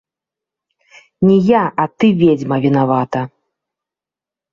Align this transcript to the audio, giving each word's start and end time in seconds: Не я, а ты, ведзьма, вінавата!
Не 1.27 1.35
я, 1.47 1.61
а 1.83 1.85
ты, 2.03 2.07
ведзьма, 2.21 2.57
вінавата! 2.65 3.21